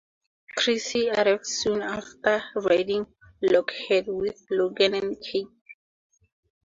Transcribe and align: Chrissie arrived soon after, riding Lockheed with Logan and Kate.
Chrissie 0.57 1.11
arrived 1.11 1.45
soon 1.45 1.83
after, 1.83 2.41
riding 2.55 3.05
Lockheed 3.43 4.07
with 4.07 4.41
Logan 4.49 4.95
and 4.95 5.21
Kate. 5.23 5.45